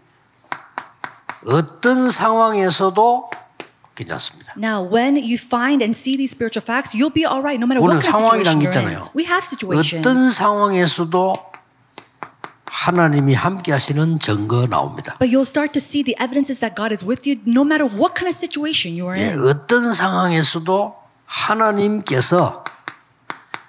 어떤 1.48 2.12
상황에서도 2.12 3.31
괜찮습니다. 4.02 4.54
Now, 4.58 4.82
when 4.82 5.16
you 5.16 5.38
find 5.38 5.86
and 5.86 5.94
see 5.96 6.18
these 6.18 6.34
spiritual 6.34 6.66
facts, 6.66 6.98
you'll 6.98 7.14
be 7.14 7.26
all 7.26 7.42
right 7.46 7.62
no 7.62 7.70
matter 7.70 7.80
what 7.82 8.02
kind 8.02 8.02
of 8.02 8.10
situation 8.10 8.60
게 8.60 8.68
you're 8.68 8.90
in. 8.90 9.06
We 9.14 9.26
have 9.30 9.46
situations. 9.46 10.02
어떤 10.02 10.32
상황에서도 10.32 11.52
하나님이 12.66 13.34
함께 13.36 13.72
하시는 13.72 14.18
증거 14.20 14.66
나옵니다. 14.66 15.16
But 15.20 15.30
you'll 15.30 15.46
start 15.46 15.74
to 15.74 15.82
see 15.82 16.04
the 16.04 16.16
evidences 16.18 16.60
that 16.62 16.74
God 16.76 16.92
is 16.92 17.06
with 17.06 17.28
you 17.30 17.38
no 17.46 17.62
matter 17.62 17.86
what 17.86 18.16
kind 18.16 18.32
of 18.32 18.34
situation 18.34 18.98
you 18.98 19.06
are 19.08 19.20
예, 19.20 19.34
in. 19.34 19.44
어떤 19.44 19.94
상황에서도 19.94 20.96
하나님께서 21.26 22.64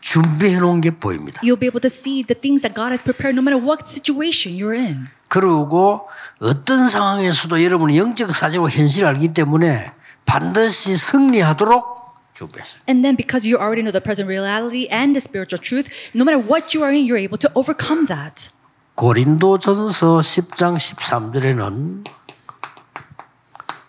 준비해 0.01 0.59
놓은 0.59 0.81
게 0.81 0.91
보입니다. 0.91 1.41
You'll 1.43 1.59
be 1.59 1.67
able 1.67 1.81
to 1.81 1.91
see 1.91 2.23
the 2.23 2.39
things 2.39 2.63
that 2.63 2.75
God 2.75 2.93
has 2.95 3.03
prepared 3.03 3.35
no 3.35 3.43
matter 3.43 3.59
what 3.59 3.85
situation 3.89 4.57
you're 4.57 4.79
in. 4.79 5.09
그리고 5.29 6.09
어떤 6.41 6.89
상황에서도 6.89 7.65
여러분이 7.65 7.99
영적 7.99 8.35
사실과 8.35 8.69
현실을 8.69 9.09
알기 9.09 9.33
때문에 9.35 9.93
반드시 10.27 10.97
승리하도록 10.97 12.03
준비했어요. 12.33 12.81
And 12.89 13.05
then 13.05 13.17
because 13.17 13.47
you 13.47 13.59
already 13.61 13.83
know 13.83 13.93
the 13.93 14.01
present 14.03 14.27
reality 14.29 14.89
and 14.91 15.15
the 15.15 15.21
spiritual 15.21 15.61
truth, 15.61 15.89
no 16.15 16.25
matter 16.25 16.41
what 16.41 16.73
you 16.77 16.83
are 16.85 16.93
in, 16.95 17.05
you're 17.05 17.21
able 17.21 17.39
to 17.39 17.51
overcome 17.55 18.07
that. 18.07 18.49
고린도전서 18.95 20.21
10장 20.21 20.77
13절에는 20.77 22.05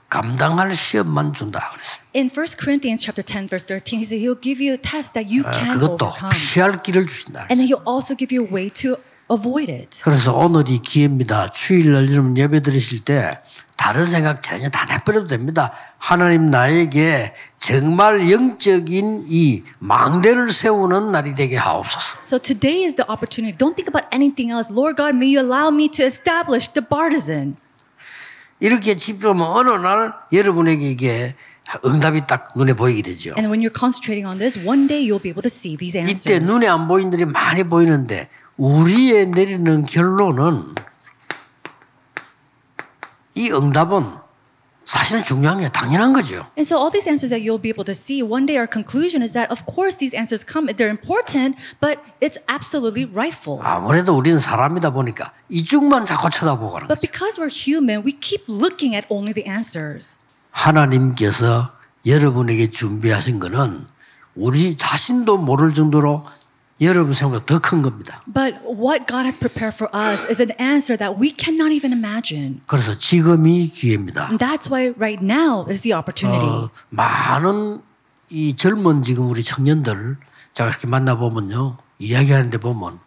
감당할 0.09 0.75
시험만 0.75 1.33
준다 1.33 1.71
그랬어요. 1.71 2.03
In 2.15 2.29
1 2.29 2.45
Corinthians 2.59 3.01
chapter 3.01 3.23
10 3.25 3.47
verse 3.49 3.65
13, 3.65 3.99
he 3.99 4.05
said 4.05 4.21
he'll 4.21 4.39
give 4.39 4.61
you 4.61 4.73
a 4.73 4.77
test 4.77 5.13
that 5.13 5.25
you 5.25 5.43
아, 5.47 5.51
can 5.51 5.79
그것도 5.79 6.05
overcome. 6.05 6.31
피할 6.53 6.83
길을 6.83 7.07
주신다. 7.07 7.47
And 7.49 7.63
he'll 7.65 7.81
also 7.87 8.15
give 8.15 8.29
you 8.35 8.45
a 8.45 8.51
way 8.51 8.69
to 8.69 8.97
avoid 9.31 9.71
it. 9.71 10.01
그래서 10.03 10.35
오늘이 10.35 10.79
기회입니다. 10.79 11.49
주일날 11.49 12.11
여러분 12.11 12.37
예배 12.37 12.61
드리실 12.61 13.03
때 13.05 13.41
다른 13.77 14.05
생각 14.05 14.41
전혀 14.41 14.69
다 14.69 14.85
내버려도 14.85 15.27
됩니다. 15.27 15.73
하나님 15.97 16.49
나에게 16.49 17.33
정말 17.57 18.29
영적인 18.31 19.25
이 19.27 19.63
망대를 19.79 20.51
세우는 20.51 21.11
날이 21.11 21.35
되게 21.35 21.57
하옵소서. 21.57 22.17
So 22.21 22.39
today 22.39 22.85
is 22.85 22.95
the 22.95 23.05
opportunity. 23.09 23.57
Don't 23.57 23.75
think 23.75 23.87
about 23.87 24.07
anything 24.13 24.51
else. 24.51 24.71
Lord 24.71 24.95
God, 24.95 25.15
may 25.15 25.35
you 25.35 25.43
allow 25.43 25.73
me 25.73 25.89
to 25.89 26.05
establish 26.05 26.71
the 26.73 26.85
partisan. 26.87 27.55
이렇게 28.59 28.95
집중하면 28.95 29.45
어느 29.47 29.69
날 29.71 30.13
여러분에게 30.31 30.89
이게 30.89 31.35
응답이 31.85 32.27
딱 32.27 32.53
눈에 32.55 32.73
보이게 32.73 33.01
되죠. 33.01 33.31
And 33.35 33.47
when 33.49 33.59
you're 33.59 33.77
concentrating 33.77 34.25
on 34.27 34.37
this, 34.37 34.59
one 34.67 34.87
day 34.87 35.03
you'll 35.03 35.21
be 35.21 35.31
able 35.31 35.43
to 35.43 35.51
see 35.51 35.75
these 35.75 35.99
이때 35.99 36.07
answers. 36.39 36.45
눈에 36.45 36.67
안 36.67 36.87
보이는 36.87 37.09
들이 37.09 37.25
많이 37.25 37.63
보이는데 37.63 38.29
우리의 38.57 39.27
내리는 39.27 39.85
결론은 39.85 40.72
이 43.35 43.51
응답은 43.51 44.23
사실은 44.85 45.23
중요한 45.23 45.59
게 45.59 45.69
당연한 45.69 46.11
거죠. 46.11 46.45
And 46.57 46.67
so 46.67 46.77
all 46.77 46.91
these 46.91 47.07
answers 47.07 47.29
that 47.31 47.39
you'll 47.39 47.61
be 47.61 47.69
able 47.71 47.85
to 47.85 47.95
see, 47.95 48.21
one 48.21 48.45
day 48.45 48.57
our 48.59 48.67
conclusion 48.67 49.23
is 49.23 49.31
that 49.33 49.49
of 49.49 49.63
course 49.65 49.95
these 49.97 50.13
answers 50.13 50.43
come, 50.43 50.67
they're 50.75 50.91
important, 50.91 51.55
but 51.79 51.99
it's 52.19 52.37
absolutely 52.51 53.07
rightful. 53.07 53.63
아무래도 53.63 54.13
우리는 54.13 54.39
사람이다 54.39 54.91
보니까 54.91 55.31
이쪽만 55.49 56.05
자꾸 56.05 56.29
쳐다보고 56.29 56.75
하는 56.75 56.87
But 56.87 56.99
because 56.99 57.39
we're 57.39 57.47
human, 57.49 58.03
we 58.03 58.11
keep 58.11 58.43
looking 58.49 58.93
at 58.93 59.07
only 59.09 59.31
the 59.33 59.47
answers. 59.47 60.19
하나님께서 60.51 61.71
여러분에게 62.05 62.69
준비하신 62.69 63.39
거는 63.39 63.87
우리 64.35 64.75
자신도 64.75 65.37
모를 65.37 65.73
정도로 65.73 66.25
여러분 66.85 67.13
생각보다 67.13 67.45
더큰 67.45 67.81
겁니다. 67.81 68.21
But 68.31 68.59
what 68.65 69.05
God 69.07 69.25
has 69.25 69.37
prepared 69.37 69.75
for 69.75 69.89
us 69.93 70.25
is 70.29 70.41
an 70.41 70.51
answer 70.59 70.97
that 70.97 71.19
we 71.19 71.33
cannot 71.35 71.73
even 71.73 71.91
imagine. 71.93 72.61
그래서 72.67 72.93
지금이 72.97 73.69
기회입니다. 73.69 74.27
And 74.29 74.37
that's 74.39 74.69
why 74.69 74.93
right 74.97 75.23
now 75.23 75.65
is 75.69 75.81
the 75.81 75.93
opportunity. 75.93 76.47
어, 76.47 76.69
많은 76.89 77.81
이 78.29 78.55
젊은 78.55 79.03
지금 79.03 79.29
우리 79.29 79.43
청년들 79.43 80.17
제가 80.53 80.69
이렇게 80.69 80.87
만나보면요. 80.87 81.77
이야기하는데 81.99 82.57
보면 82.57 82.99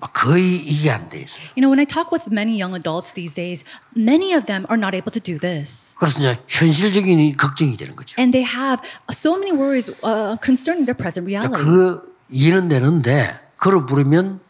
막 0.00 0.12
거의 0.12 0.54
이게 0.56 0.90
안 0.90 1.08
돼 1.08 1.18
있어요. 1.20 1.42
You 1.56 1.62
know, 1.62 1.70
when 1.70 1.80
I 1.80 1.84
talk 1.86 2.12
with 2.12 2.30
many 2.30 2.54
young 2.60 2.72
adults 2.76 3.12
these 3.14 3.34
days, 3.34 3.64
many 3.96 4.32
of 4.32 4.46
them 4.46 4.64
are 4.70 4.78
not 4.78 4.94
able 4.94 5.10
to 5.10 5.18
do 5.18 5.38
this. 5.40 5.94
그래서 5.98 6.20
이제 6.20 6.38
현실적인 6.46 7.36
걱정이 7.36 7.76
되는 7.76 7.96
거죠. 7.96 8.14
And 8.16 8.30
they 8.30 8.46
have 8.46 8.78
so 9.10 9.34
many 9.36 9.50
worries 9.50 9.90
uh, 10.06 10.38
concerning 10.38 10.86
their 10.86 10.94
present 10.96 11.26
reality. 11.26 11.58
그 11.58 12.07
이해는 12.30 12.68
되는데 12.68 13.38
그걸 13.56 13.86
부르면 13.86 14.40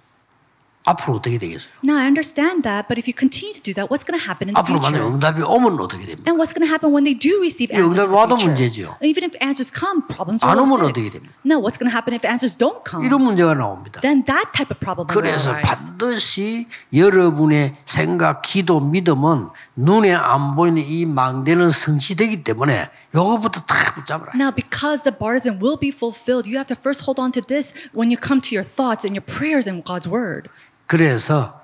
앞으로 0.85 1.17
어떻게 1.17 1.37
되겠어요? 1.37 1.69
Now, 1.85 1.99
I 2.01 2.07
understand 2.07 2.63
that, 2.65 2.89
but 2.89 2.97
if 2.97 3.05
you 3.05 3.13
continue 3.13 3.53
to 3.53 3.61
do 3.61 3.75
that, 3.77 3.93
what's 3.93 4.09
going 4.09 4.17
to 4.17 4.25
happen 4.25 4.49
in 4.49 4.57
the 4.57 4.63
앞으로 4.65 4.81
만약 4.81 5.05
future? 5.05 5.13
응답이 5.13 5.43
오면 5.45 5.77
어떻게 5.85 6.01
됩니까? 6.09 6.25
And 6.25 6.41
what's 6.41 6.57
going 6.57 6.65
to 6.65 6.71
happen 6.73 6.97
when 6.97 7.05
they 7.05 7.13
do 7.13 7.37
receive 7.45 7.69
예, 7.69 7.77
answers 7.77 7.93
the 8.01 8.09
와도 8.09 8.41
future? 8.41 8.49
문제지요. 8.57 8.97
Even 9.05 9.29
if 9.29 9.37
answers 9.45 9.69
come, 9.69 10.09
problems 10.09 10.41
will 10.41 10.49
안 10.49 10.65
오면 10.65 10.81
arise. 10.81 10.97
어떻게 10.97 11.11
됩니까? 11.13 11.37
No, 11.45 11.61
what's 11.61 11.77
going 11.77 11.93
to 11.93 11.93
happen 11.93 12.17
if 12.17 12.25
answers 12.25 12.57
don't 12.57 12.81
come? 12.89 13.05
이런 13.05 13.21
문제가 13.21 13.53
나옵니다. 13.53 14.01
Then 14.01 14.25
that 14.25 14.49
type 14.57 14.73
of 14.73 14.81
problem 14.81 15.05
will 15.05 15.13
그래서 15.13 15.53
arise. 15.53 15.93
반드시 15.93 16.65
여러분의 16.97 17.77
생각, 17.85 18.41
기도, 18.41 18.81
믿음은 18.81 19.53
눈에 19.79 20.13
안 20.13 20.57
보이는 20.57 20.83
이 20.83 21.07
망대는 21.07 21.71
성취되기 21.71 22.43
때문에 22.43 22.91
요거부터 23.15 23.61
다 23.61 23.95
붙잡으라. 23.95 24.33
Now, 24.35 24.51
because 24.51 25.05
the 25.05 25.17
bartizan 25.17 25.63
will 25.63 25.79
be 25.79 25.91
fulfilled, 25.95 26.51
you 26.51 26.59
have 26.59 26.67
to 26.67 26.75
first 26.75 27.07
hold 27.07 27.21
on 27.23 27.31
to 27.31 27.41
this 27.41 27.73
when 27.95 28.11
you 28.11 28.19
come 28.19 28.43
to 28.43 28.51
your 28.51 28.67
thoughts 28.67 29.07
and 29.07 29.15
your 29.15 29.23
prayers 29.23 29.71
and 29.71 29.87
God's 29.87 30.11
word. 30.11 30.51
그래서 30.89 31.63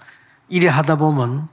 이래 0.49 0.69
하다 0.69 0.95
보면 0.95 1.49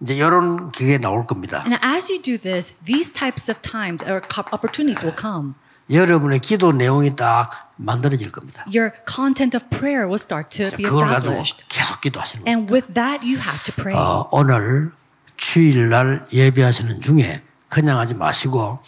이제 0.00 0.14
이런 0.14 0.70
기회가 0.70 1.02
나올 1.02 1.26
겁니다. 1.26 1.64
And 1.66 1.74
as 1.82 2.06
you 2.06 2.22
do 2.22 2.38
this, 2.38 2.74
these 2.86 3.10
types 3.12 3.50
of 3.50 3.58
times 3.60 4.04
or 4.06 4.22
opportunities 4.54 5.02
will 5.02 5.18
come. 5.18 5.54
여러분의 5.90 6.38
기도 6.38 6.70
내용이 6.70 7.16
딱 7.16 7.72
만들어질 7.76 8.30
겁니다. 8.30 8.64
Your 8.70 8.92
content 9.04 9.56
of 9.56 9.66
prayer 9.68 10.06
will 10.06 10.22
start 10.22 10.48
to 10.54 10.70
be 10.76 10.86
그걸 10.86 11.08
가지고 11.08 11.42
established. 11.42 11.66
계속 11.68 12.00
기도하시는 12.00 12.44
거예요. 12.44 12.54
And 12.54 12.72
with 12.72 12.94
that, 12.94 13.26
you 13.26 13.42
have 13.42 13.64
to 13.66 13.74
pray. 13.74 13.98
어, 13.98 14.28
오늘 14.30 14.92
주일날 15.36 16.26
예배하시는 16.32 17.00
중에 17.00 17.42
그냥 17.68 17.98
하지 17.98 18.14
마시고 18.14 18.78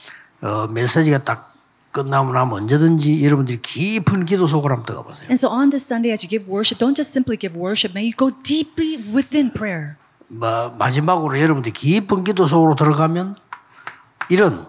어, 0.42 0.66
메시지가 0.68 1.24
딱 1.24 1.54
끝나고 1.92 2.32
나면 2.32 2.52
언제든지 2.52 3.24
여러분들이 3.24 3.60
깊은 3.62 4.26
기도 4.26 4.46
속으로 4.46 4.74
한번 4.74 4.86
들어가 4.86 5.08
보세요. 5.08 5.24
And 5.24 5.34
so 5.34 5.48
on 5.48 5.70
this 5.70 5.84
Sunday, 5.86 6.12
as 6.12 6.24
you 6.24 6.28
give 6.28 6.50
worship, 6.50 6.78
don't 6.78 6.94
just 6.94 7.10
simply 7.10 7.38
give 7.38 7.58
worship, 7.58 7.96
may 7.96 8.04
you 8.04 8.12
go 8.12 8.30
deeply 8.42 9.00
within 9.14 9.50
prayer. 9.52 9.96
뭐 10.28 10.70
마지막으로 10.78 11.40
여러분들이 11.40 11.72
깊은 11.72 12.24
기도 12.24 12.46
속으로 12.46 12.74
들어가면 12.74 13.36
이런 14.28 14.66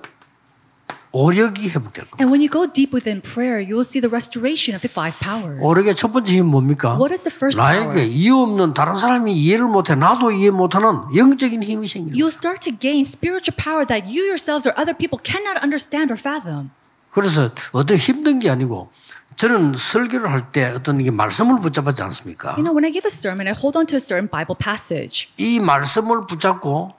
오력이 1.18 1.70
회복될 1.70 2.06
겁니다. 2.06 2.18
And 2.22 2.30
when 2.30 2.42
you 2.46 2.50
go 2.50 2.68
deep 2.72 2.94
within 2.94 3.22
prayer, 3.22 3.58
you 3.58 3.74
will 3.74 3.88
see 3.88 3.98
the 4.00 4.10
restoration 4.12 4.78
of 4.78 4.82
the 4.86 4.92
five 4.92 5.18
powers. 5.18 5.58
오력의 5.62 5.96
첫 5.96 6.14
번째 6.14 6.34
힘은 6.34 6.46
뭡니까? 6.46 6.94
What 6.98 7.10
is 7.14 7.24
the 7.24 7.34
first 7.34 7.58
나에게 7.58 7.90
power? 7.90 8.06
이해 8.06 8.30
없는 8.32 8.74
다른 8.74 8.98
사람이 8.98 9.34
이해를 9.34 9.66
못해 9.66 9.96
나도 9.96 10.32
이해 10.32 10.52
못하는 10.52 11.10
영적인 11.16 11.64
힘이 11.64 11.88
생기는. 11.88 12.14
You'll 12.18 12.34
start 12.34 12.62
to 12.70 12.78
gain 12.78 13.02
spiritual 13.02 13.56
power 13.58 13.86
that 13.88 14.06
you 14.06 14.30
yourselves 14.30 14.70
or 14.70 14.78
other 14.78 14.94
people 14.94 15.18
cannot 15.24 15.58
understand 15.64 16.14
or 16.14 16.20
fathom. 16.20 16.70
그래서 17.10 17.50
어떤 17.74 17.98
힘든 17.98 18.38
게 18.40 18.50
아니고 18.50 18.90
저는 19.38 19.74
설교를 19.76 20.30
할 20.32 20.52
때 20.52 20.66
어떤 20.74 21.00
이게 21.02 21.10
말씀을 21.12 21.62
붙잡았지 21.62 22.02
않습니까? 22.04 22.58
You 22.58 22.64
know, 22.66 22.74
when 22.74 22.86
I 22.86 22.92
give 22.92 23.06
a 23.06 23.14
sermon, 23.14 23.48
I 23.48 23.54
hold 23.58 23.78
on 23.78 23.86
to 23.88 23.96
a 23.98 24.00
certain 24.02 24.30
Bible 24.30 24.58
passage. 24.58 25.30
이 25.38 25.60
말씀을 25.60 26.26
붙잡고 26.28 26.94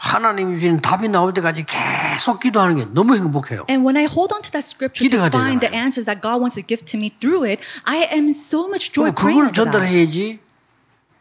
하나님이 0.00 0.54
주신 0.54 0.80
답이 0.80 1.08
나올 1.08 1.34
때까지 1.34 1.64
계속 1.66 2.40
기도하는 2.40 2.76
게 2.76 2.86
너무 2.92 3.14
행복해요. 3.16 3.66
And 3.68 3.84
when 3.86 3.96
I 3.98 4.04
hold 4.08 4.32
on 4.32 4.40
to 4.42 4.50
that 4.50 4.64
scripture 4.64 5.06
to 5.08 5.28
find 5.28 5.60
the 5.60 5.68
되잖아요. 5.68 5.76
answers 5.84 6.06
that 6.08 6.20
God 6.24 6.40
wants 6.40 6.56
to 6.56 6.64
give 6.66 6.84
to 6.88 6.96
me 6.98 7.12
through 7.20 7.44
it, 7.44 7.60
I 7.84 8.08
am 8.10 8.30
so 8.30 8.64
much 8.66 8.92
joy 8.92 9.12
praying 9.12 9.52
그걸. 9.52 9.70
전달해야지 9.70 10.40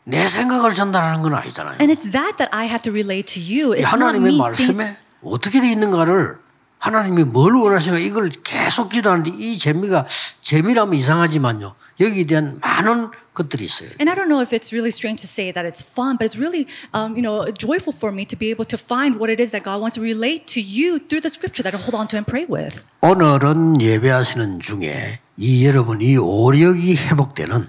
내 0.05 0.27
생각을 0.27 0.73
전달하는 0.73 1.21
건 1.21 1.35
아니잖아요. 1.35 1.77
And 1.83 1.91
it's 1.91 2.07
that 2.15 2.39
that 2.39 2.49
I 2.55 2.65
have 2.71 2.81
to 2.87 2.91
relay 2.91 3.21
to 3.21 3.37
you. 3.43 3.75
이 3.75 3.83
It's 3.83 3.91
not 3.91 3.99
하나님의 4.15 4.31
me 4.31 4.39
think, 4.39 4.75
말씀에 4.77 4.97
어떻게 5.23 5.59
돼 5.59 5.69
있는가를 5.71 6.39
하나님이 6.79 7.25
뭘 7.25 7.53
원하시는가 7.55 8.01
이걸 8.01 8.29
계속 8.43 8.89
기도하는데 8.89 9.31
이 9.37 9.57
재미가 9.57 10.05
재미라면 10.41 10.95
이상하지만요. 10.95 11.75
여기에 11.99 12.25
대한 12.25 12.59
많은 12.61 13.09
것들이 13.33 13.65
있어요. 13.65 13.89
And 13.99 14.09
I 14.09 14.15
don't 14.15 14.27
know 14.31 14.41
if 14.41 14.55
it's 14.55 14.71
really 14.71 14.89
strange 14.89 15.21
to 15.21 15.27
say 15.27 15.51
that 15.51 15.67
it's 15.67 15.83
fun, 15.83 16.15
but 16.17 16.23
it's 16.23 16.39
really, 16.39 16.67
um, 16.95 17.15
you 17.15 17.21
know, 17.21 17.51
joyful 17.51 17.91
for 17.91 18.15
me 18.15 18.25
to 18.25 18.39
be 18.39 18.49
able 18.49 18.65
to 18.65 18.79
find 18.79 19.19
what 19.19 19.27
it 19.29 19.43
is 19.43 19.51
that 19.51 19.63
God 19.67 19.83
wants 19.83 19.99
to 19.99 20.01
relate 20.01 20.47
to 20.55 20.63
you 20.63 20.99
through 20.99 21.21
the 21.21 21.29
scripture 21.29 21.63
that 21.63 21.75
I 21.75 21.79
hold 21.79 21.95
on 21.99 22.07
to 22.11 22.17
and 22.17 22.25
pray 22.25 22.47
with. 22.47 22.87
오늘은 23.01 23.81
예배하시는 23.81 24.59
중에 24.59 25.19
이 25.35 25.67
여러분 25.67 26.01
이 26.01 26.15
오력이 26.17 26.95
회복되는 26.95 27.67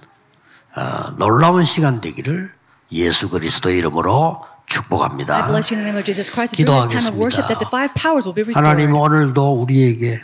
어, 0.77 0.83
놀라운 1.19 1.65
시간 1.65 2.01
되기를 2.01 2.53
예수 2.93 3.29
그리스도의 3.29 3.79
이름으로 3.79 4.43
축복합니다. 4.71 5.47
bless 5.49 5.71
you 5.73 5.79
in 5.79 5.85
the 5.85 5.91
name 5.91 5.99
of 5.99 6.05
Jesus 6.07 6.31
Christ. 6.31 6.55
During 6.55 6.89
this 6.89 7.03
time 7.03 7.13
of 7.13 7.19
worship, 7.19 7.51
that 7.51 7.59
the 7.59 7.69
five 7.69 7.93
powers 7.95 8.25
will 8.25 8.35
be 8.35 8.47
하나님. 8.55 8.95
오늘도 8.95 9.63
우리에게 9.63 10.23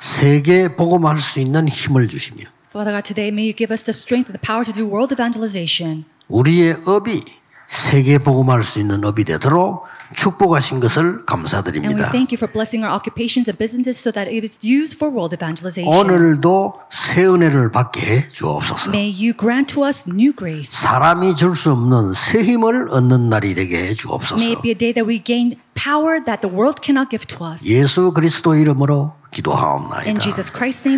세계 0.00 0.68
복음할 0.74 1.18
수 1.18 1.40
있는 1.40 1.68
힘을 1.68 2.08
주시며 2.08 2.44
Father 2.70 2.92
God, 2.92 3.06
today 3.06 3.30
may 3.30 3.46
you 3.46 3.54
give 3.56 3.72
us 3.72 3.82
the 3.84 3.94
strength 3.94 4.28
and 4.28 4.36
the 4.36 4.44
power 4.44 4.64
to 4.64 4.72
do 4.72 4.86
world 4.86 5.14
evangelization. 5.14 6.04
우리의 6.28 6.76
업이 6.84 7.24
세계 7.68 8.16
복음할 8.18 8.64
수 8.64 8.80
있는 8.80 9.04
업이 9.04 9.24
되도록 9.24 9.84
축복하신 10.14 10.80
것을 10.80 11.26
감사드립니다. 11.26 12.10
thank 12.10 12.32
you 12.32 12.38
for 12.40 12.50
blessing 12.50 12.82
our 12.82 12.96
occupations 12.96 13.44
and 13.48 13.58
businesses 13.58 14.00
so 14.00 14.10
that 14.10 14.24
it 14.32 14.40
is 14.42 14.56
used 14.64 14.96
for 14.96 15.12
world 15.12 15.36
evangelization. 15.36 15.84
오늘도 15.92 16.80
새 16.90 17.26
은혜를 17.26 17.70
받게 17.70 18.00
해 18.00 18.28
주옵소서. 18.30 18.90
May 18.90 19.12
you 19.12 19.36
grant 19.36 19.74
to 19.74 19.84
us 19.84 20.04
new 20.08 20.32
grace. 20.34 20.72
사람이 20.72 21.34
줄 21.36 21.54
수 21.54 21.70
없는 21.72 22.14
새 22.14 22.42
힘을 22.42 22.88
얻는 22.88 23.28
날이 23.28 23.54
되게 23.54 23.92
주옵소서. 23.92 24.42
it 24.42 24.62
be 24.62 24.70
a 24.70 24.78
day 24.78 24.94
that 24.94 25.04
we 25.06 25.22
gain 25.22 25.54
power 25.74 26.24
that 26.24 26.40
the 26.40 26.48
world 26.48 26.80
cannot 26.82 27.10
give 27.10 27.26
to 27.28 27.44
us. 27.44 27.62
예수 27.68 28.12
그리스도 28.12 28.54
이름으로 28.54 29.12
In 29.12 29.30
기도하옵나이다. 29.30 30.20
Christ's 30.20 30.88